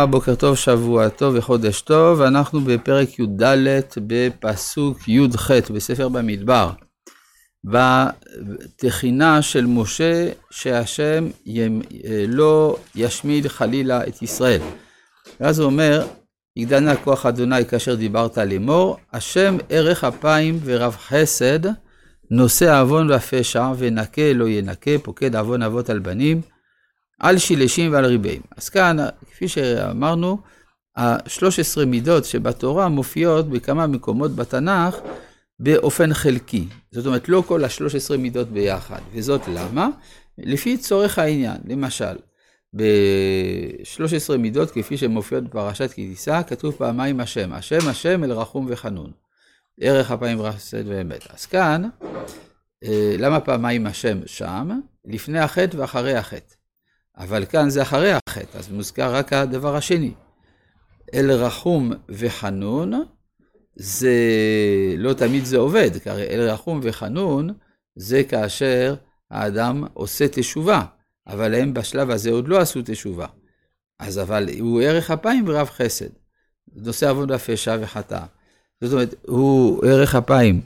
[0.00, 3.42] בוקר טוב, שבוע טוב וחודש טוב, אנחנו בפרק י"ד
[4.06, 6.70] בפסוק י"ח בספר במדבר,
[7.64, 11.28] בתחינה של משה שהשם
[12.28, 14.60] לא ישמיד חלילה את ישראל.
[15.40, 16.06] ואז הוא אומר,
[16.56, 21.60] יגדלנה כוח אדוני כאשר דיברת לאמור, השם ערך אפיים ורב חסד,
[22.30, 26.55] נושא עוון ופשע ונקה לא ינקה, פוקד עוון אבות על בנים.
[27.20, 28.40] על שילשים ועל ריבעים.
[28.56, 28.96] אז כאן,
[29.30, 30.38] כפי שאמרנו,
[30.96, 34.96] ה-13 מידות שבתורה מופיעות בכמה מקומות בתנ"ך
[35.60, 36.64] באופן חלקי.
[36.90, 39.00] זאת אומרת, לא כל ה-13 מידות ביחד.
[39.12, 39.88] וזאת למה?
[40.38, 41.56] לפי צורך העניין.
[41.68, 42.16] למשל,
[42.76, 46.14] ב-13 מידות, כפי שמופיעות בפרשת כי
[46.46, 47.52] כתוב פעמיים השם.
[47.52, 49.10] השם, השם, אל רחום וחנון.
[49.80, 51.26] ערך אפיים רסד ואמת.
[51.34, 51.88] אז כאן,
[52.84, 54.80] אה, למה פעמיים השם שם?
[55.04, 56.55] לפני החטא ואחרי החטא.
[57.18, 60.12] אבל כאן זה אחרי החטא, אז מוזכר רק הדבר השני.
[61.14, 63.04] אל רחום וחנון,
[63.76, 64.14] זה
[64.98, 67.54] לא תמיד זה עובד, כי הרי אל רחום וחנון
[67.96, 68.94] זה כאשר
[69.30, 70.82] האדם עושה תשובה,
[71.26, 73.26] אבל הם בשלב הזה עוד לא עשו תשובה.
[73.98, 76.08] אז אבל הוא ערך אפיים ורב חסד.
[76.74, 78.20] נושא עוון ופשע וחטא.
[78.80, 80.60] זאת אומרת, הוא ערך אפיים,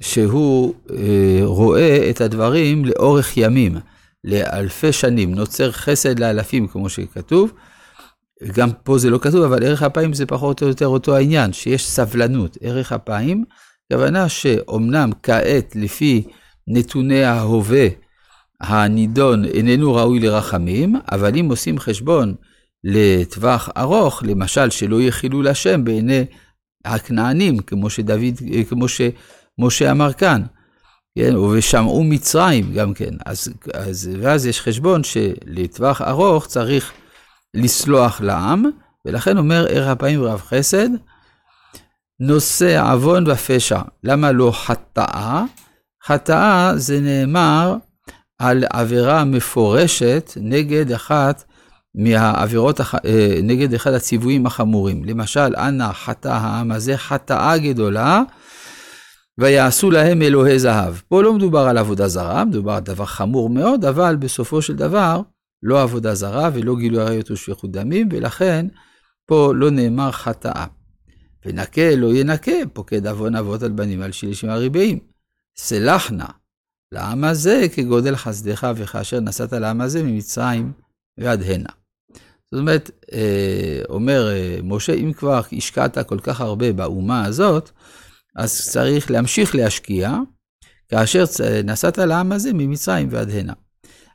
[0.00, 3.76] שהוא אה, רואה את הדברים לאורך ימים.
[4.24, 7.52] לאלפי שנים, נוצר חסד לאלפים, כמו שכתוב.
[8.54, 11.86] גם פה זה לא כתוב, אבל ערך אפיים זה פחות או יותר אותו העניין, שיש
[11.88, 12.58] סבלנות.
[12.60, 13.44] ערך אפיים,
[13.86, 16.22] הכוונה שאומנם כעת, לפי
[16.68, 17.86] נתוני ההווה,
[18.60, 22.34] הנידון איננו ראוי לרחמים, אבל אם עושים חשבון
[22.84, 26.24] לטווח ארוך, למשל שלא יהיה חילול השם בעיני
[26.84, 28.22] הכנענים, כמו שדוד,
[28.68, 30.42] כמו שמשה אמר כאן,
[31.18, 33.14] כן, ושמעו מצרים גם כן.
[33.26, 36.92] אז, אז, ואז יש חשבון שלטווח ארוך צריך
[37.54, 38.64] לסלוח לעם,
[39.06, 40.88] ולכן אומר ערך אפיים ורב חסד,
[42.20, 43.80] נושא עוון ופשע.
[44.04, 45.44] למה לא חטאה?
[46.04, 47.76] חטאה זה נאמר
[48.38, 51.44] על עבירה מפורשת נגד אחת
[51.94, 52.86] מהעבירות, אה,
[53.42, 55.04] נגד אחד הציוויים החמורים.
[55.04, 58.22] למשל, אנא חטא העם הזה חטאה גדולה,
[59.38, 60.94] ויעשו להם אלוהי זהב.
[61.08, 65.20] פה לא מדובר על עבודה זרה, מדובר על דבר חמור מאוד, אבל בסופו של דבר,
[65.62, 68.66] לא עבודה זרה ולא גילוי עריות ושפיכות דמים, ולכן
[69.26, 70.66] פה לא נאמר חטאה.
[71.46, 74.98] ונקה לא ינקה, פוקד עוון אבות על בנים על שלישים הריבעים.
[75.56, 76.26] סלח נא
[76.92, 80.72] לעם הזה כגודל חסדך וכאשר נסעת לעם הזה ממצרים
[81.18, 81.68] ועד הנה.
[82.52, 87.70] זאת אומרת, אה, אומר אה, משה, אם כבר השקעת כל כך הרבה באומה הזאת,
[88.36, 90.16] אז צריך להמשיך להשקיע,
[90.88, 91.24] כאשר
[91.64, 93.52] נסעת לעם הזה ממצרים ועד הנה.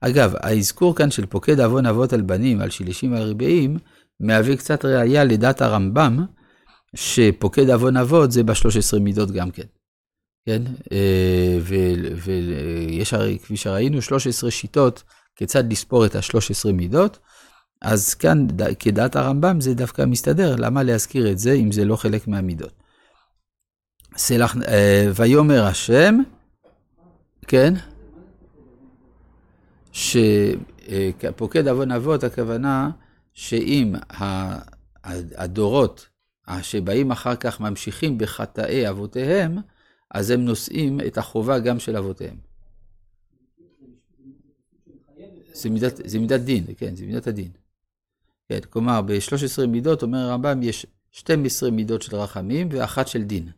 [0.00, 3.78] אגב, האזכור כאן של פוקד עוון אבות על בנים, על שלישים ועל ריבעים,
[4.20, 6.24] מהווה קצת ראייה לדת הרמב"ם,
[6.96, 9.66] שפוקד עוון אבות זה בשלוש עשרה מידות גם כן.
[10.46, 10.62] כן?
[10.92, 11.58] אה,
[12.24, 15.02] ויש הרי, כפי שראינו, 13 שיטות
[15.36, 17.18] כיצד לספור את ה-13 מידות.
[17.82, 18.46] אז כאן,
[18.78, 22.83] כדעת הרמב"ם, זה דווקא מסתדר, למה להזכיר את זה אם זה לא חלק מהמידות?
[24.16, 26.18] סלח, אה, ויאמר השם,
[27.46, 27.74] כן,
[29.92, 32.90] שפוקד עוון אבות, הכוונה
[33.34, 33.94] שאם
[35.36, 36.08] הדורות
[36.62, 39.58] שבאים אחר כך ממשיכים בחטאי אבותיהם,
[40.10, 42.36] אז הם נושאים את החובה גם של אבותיהם.
[45.52, 47.50] זה מידת, זה מידת דין, כן, זה מידת הדין.
[48.48, 53.48] כן, כלומר, ב-13 מידות, אומר הרמב"ם, יש 12 מידות של רחמים ואחת של דין.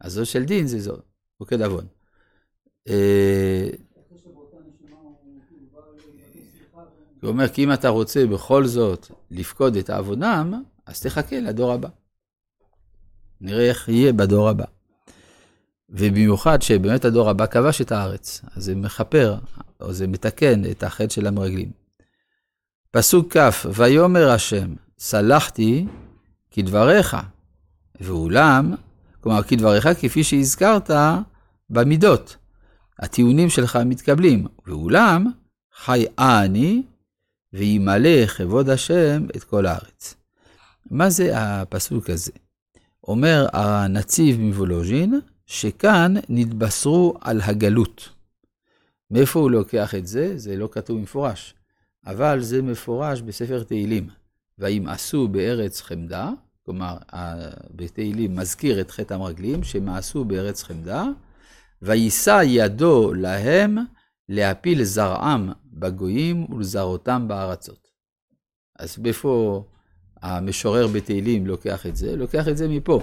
[0.00, 0.96] אז זו של דין זה זו,
[1.38, 1.86] פוקד עוון.
[2.88, 3.70] אה,
[7.22, 11.88] הוא אומר, כי אם אתה רוצה בכל זאת לפקוד את עוונם, אז תחכה לדור הבא.
[13.40, 14.64] נראה איך יהיה בדור הבא.
[15.90, 19.38] ובמיוחד שבאמת הדור הבא כבש את הארץ, אז זה מכפר,
[19.80, 21.70] או זה מתקן את החטא של המרגלים.
[22.90, 25.86] פסוק כ', ויאמר השם, סלחתי
[26.50, 27.16] כדבריך,
[28.00, 28.74] ואולם
[29.20, 30.90] כלומר, כדבריך כפי שהזכרת
[31.70, 32.36] במידות.
[32.98, 34.46] הטיעונים שלך מתקבלים.
[34.66, 35.26] ואולם,
[35.74, 36.82] חי אני,
[37.52, 40.14] וימלא כבוד השם את כל הארץ.
[40.90, 42.32] מה זה הפסוק הזה?
[43.04, 48.08] אומר הנציב מוולוז'ין, שכאן נתבשרו על הגלות.
[49.10, 50.38] מאיפה הוא לוקח את זה?
[50.38, 51.54] זה לא כתוב במפורש,
[52.06, 54.08] אבל זה מפורש בספר תהילים.
[54.58, 56.30] וימאסו בארץ חמדה,
[56.68, 56.96] כלומר,
[57.76, 61.04] בתהילים מזכיר את חטא המרגלים, שמעשו בארץ חמדה,
[61.82, 63.78] ויישא ידו להם
[64.28, 67.88] להפיל זרעם בגויים ולזרותם בארצות.
[68.78, 69.64] אז איפה
[70.22, 73.00] המשורר בתהילים לוקח את זה, לוקח את זה מפה,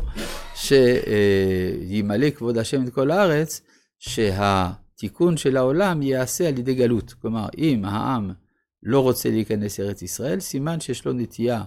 [0.55, 3.61] שימלא כבוד השם את כל הארץ,
[3.99, 7.13] שהתיקון של העולם ייעשה על ידי גלות.
[7.13, 8.31] כלומר, אם העם
[8.83, 11.63] לא רוצה להיכנס לארץ ישראל, סימן שיש לו נטייה,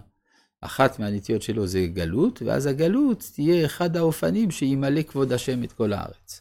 [0.61, 5.93] אחת מהנטיות שלו זה גלות, ואז הגלות תהיה אחד האופנים שימלא כבוד השם את כל
[5.93, 6.41] הארץ.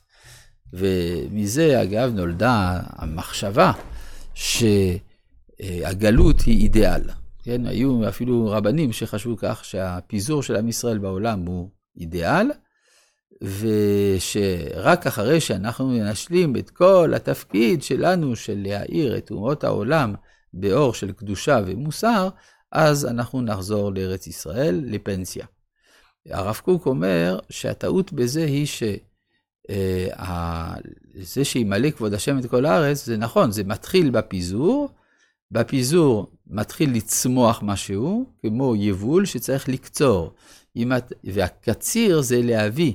[0.73, 3.71] ומזה, אגב, נולדה המחשבה
[4.33, 7.01] שהגלות היא אידיאל.
[7.43, 12.51] כן, היו אפילו רבנים שחשבו כך שהפיזור של עם ישראל בעולם הוא אידיאל,
[13.41, 20.15] ושרק אחרי שאנחנו נשלים את כל התפקיד שלנו של להאיר את אומות העולם
[20.53, 22.29] באור של קדושה ומוסר,
[22.71, 25.45] אז אנחנו נחזור לארץ ישראל לפנסיה.
[26.29, 28.97] הרב קוק אומר שהטעות בזה היא שזה
[29.69, 34.89] אה, שימלא כבוד השם את כל הארץ, זה נכון, זה מתחיל בפיזור,
[35.51, 40.33] בפיזור מתחיל לצמוח משהו, כמו יבול שצריך לקצור.
[41.23, 42.93] והקציר זה להביא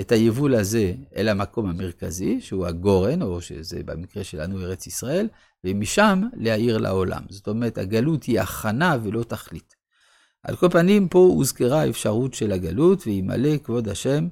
[0.00, 5.28] את היבול הזה אל המקום המרכזי, שהוא הגורן, או שזה במקרה שלנו ארץ ישראל,
[5.64, 7.22] ומשם להאיר לעולם.
[7.28, 9.74] זאת אומרת, הגלות היא הכנה ולא תכלית.
[10.42, 14.28] על כל פנים, פה הוזכרה האפשרות של הגלות, וימלא כבוד השם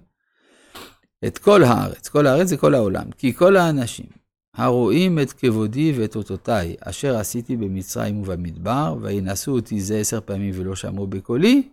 [1.27, 2.09] את כל הארץ.
[2.09, 3.11] כל הארץ זה כל העולם.
[3.11, 4.07] כי כל האנשים
[4.55, 10.77] הרואים את כבודי ואת אותותיי, אשר עשיתי במצרים ובמדבר, וינשאו אותי זה עשר פעמים ולא
[10.77, 11.69] שמעו בקולי,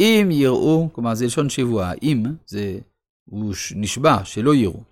[0.00, 2.78] אם יראו, כלומר זה לשון שבועה, אם, זה,
[3.30, 4.82] הוא נשבע שלא יראו,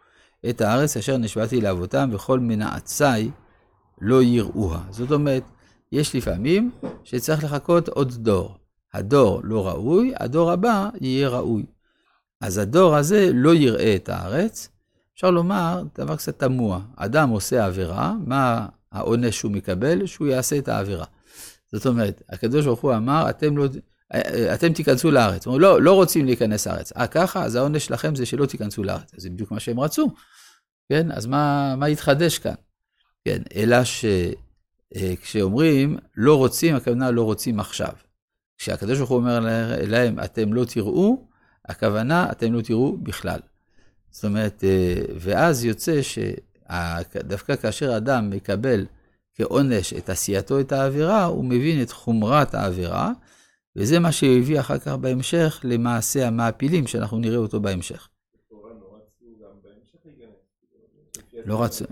[0.50, 3.30] את הארץ אשר נשבעתי לאבותם, וכל מנעצי
[4.00, 4.80] לא יראוה.
[4.90, 5.42] זאת אומרת,
[5.92, 6.70] יש לפעמים
[7.04, 8.56] שצריך לחכות עוד דור.
[8.94, 11.64] הדור לא ראוי, הדור הבא יהיה ראוי.
[12.40, 14.68] אז הדור הזה לא יראה את הארץ.
[15.14, 20.06] אפשר לומר דבר קצת תמוה, אדם עושה עבירה, מה העונש שהוא מקבל?
[20.06, 21.04] שהוא יעשה את העבירה.
[21.72, 23.66] זאת אומרת, הקדוש ברוך הוא אמר, אתם לא...
[24.54, 25.46] אתם תיכנסו לארץ.
[25.46, 26.92] אומרים, לא, לא רוצים להיכנס לארץ.
[26.92, 27.44] אה, ככה?
[27.44, 29.10] אז העונש שלכם זה שלא תיכנסו לארץ.
[29.16, 30.14] זה בדיוק מה שהם רצו.
[30.88, 32.54] כן, אז מה, מה יתחדש כאן?
[33.24, 33.76] כן, אלא
[34.94, 37.92] שכשאומרים לא רוצים, הכוונה לא רוצים עכשיו.
[38.58, 39.40] כשהקדוש ברוך הוא אומר
[39.86, 41.26] להם, אתם לא תראו,
[41.68, 43.40] הכוונה, אתם לא תראו בכלל.
[44.10, 48.86] זאת אומרת, אה, ואז יוצא שדווקא כאשר אדם מקבל
[49.34, 53.12] כעונש את עשייתו את העבירה, הוא מבין את חומרת העבירה,
[53.76, 58.08] וזה מה שהביא אחר כך בהמשך למעשה המעפילים, שאנחנו נראה אותו בהמשך.
[61.44, 61.84] לא רצו.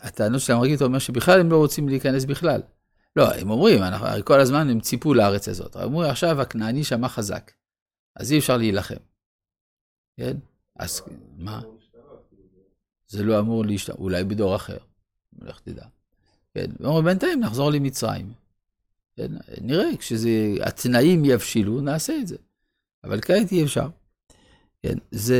[0.00, 2.62] הטענות של המרגית אומר שבכלל הם לא רוצים להיכנס בכלל.
[3.16, 5.76] לא, הם אומרים, אנחנו, כל הזמן הם ציפו לארץ הזאת.
[5.76, 7.52] הם אומרים, עכשיו הכנעני שמע חזק,
[8.16, 8.94] אז אי אפשר להילחם.
[10.16, 10.36] כן?
[10.76, 11.02] אז
[11.36, 11.60] מה?
[13.08, 14.78] זה לא אמור להשתנות, אולי בדור אחר,
[15.42, 15.84] לך תדע.
[16.54, 18.32] כן, ואומרים, בינתיים נחזור למצרים.
[19.60, 22.36] נראה, כשהתנאים יבשילו, נעשה את זה.
[23.04, 23.88] אבל כעת אי אפשר.
[24.82, 25.38] כן, זה...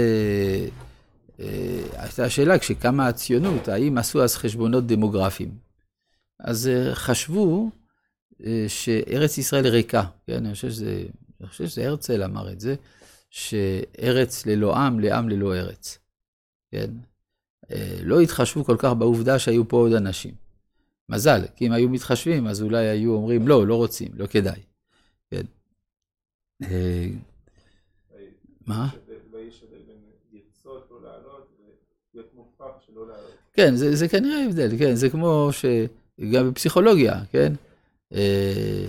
[1.41, 5.59] אה, הייתה השאלה, כשקמה הציונות, האם עשו אז חשבונות דמוגרפיים?
[6.41, 7.71] אז אה, חשבו
[8.47, 10.47] אה, שארץ ישראל ריקה, כן?
[10.47, 11.05] אני חושב שזה,
[11.41, 12.75] אני חושב שזה הרצל אמר את זה,
[13.31, 15.99] שארץ ללא עם, לעם ללא ארץ.
[16.71, 16.91] כן?
[18.03, 20.35] לא התחשבו כל כך בעובדה שהיו פה עוד אנשים.
[21.11, 24.61] מזל, כי אם היו מתחשבים, אז אולי היו אומרים, לא, לא רוצים, לא כדאי.
[25.31, 25.43] כן.
[28.67, 28.89] מה?
[33.53, 37.53] כן, זה, זה כנראה הבדל, כן, זה כמו שגם בפסיכולוגיה, כן?
[38.15, 38.85] אה,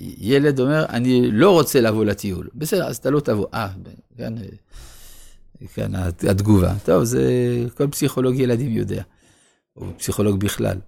[0.00, 2.48] ילד אומר, אני לא רוצה לבוא לטיול.
[2.54, 3.46] בסדר, אז אתה לא תבוא.
[3.54, 3.68] אה,
[4.16, 4.34] כן,
[5.74, 5.94] כאן
[6.30, 6.74] התגובה.
[6.84, 7.22] טוב, זה
[7.76, 9.02] כל פסיכולוג ילדים יודע,
[9.76, 10.78] או פסיכולוג בכלל.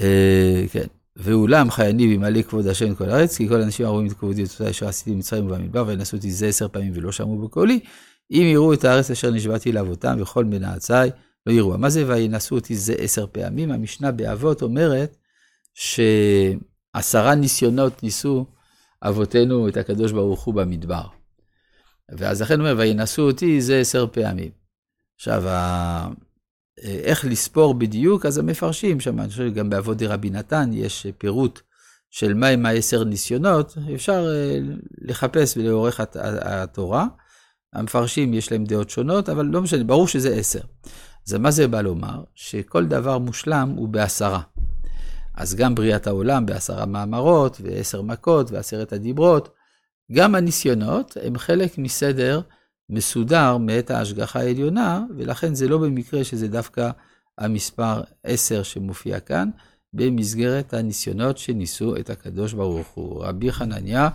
[0.00, 0.86] אה, כן,
[1.16, 4.70] ואולם חייני וימלא כבוד השם כל הארץ, כי כל האנשים הרואים את כבודי את אותה
[4.70, 7.80] אשר עשיתי במצרים ובמדבר, וינשאו אותי זה עשר פעמים ולא שמעו בקולי,
[8.30, 10.92] אם יראו את הארץ אשר נשבעתי לאבותם וכל מנעצי
[11.46, 11.78] לא יראו.
[11.78, 13.70] מה זה וינשאו אותי זה עשר פעמים?
[13.72, 15.16] המשנה באבות אומרת
[15.74, 18.46] שעשרה ניסיונות ניסו
[19.02, 21.06] אבותינו את הקדוש ברוך הוא במדבר.
[22.18, 24.50] ואז לכן אומר, וינשאו אותי זה עשר פעמים.
[25.16, 25.42] עכשיו,
[26.82, 31.60] איך לספור בדיוק, אז המפרשים שם, אני חושב שגם באבות דרבי נתן יש פירוט
[32.10, 34.58] של מהם העשר ניסיונות, אפשר אה,
[34.98, 37.06] לחפש לאורך התורה.
[37.74, 40.60] המפרשים יש להם דעות שונות, אבל לא משנה, ברור שזה עשר.
[41.28, 42.22] אז מה זה בא לומר?
[42.34, 44.40] שכל דבר מושלם הוא בעשרה.
[45.34, 49.48] אז גם בריאת העולם בעשרה מאמרות, ועשר מכות, ועשרת הדיברות,
[50.12, 52.40] גם הניסיונות הם חלק מסדר
[52.90, 56.90] מסודר מאת ההשגחה העליונה, ולכן זה לא במקרה שזה דווקא
[57.38, 59.50] המספר עשר שמופיע כאן,
[59.92, 63.24] במסגרת הניסיונות שניסו את הקדוש ברוך הוא.
[63.24, 64.08] רבי חנניה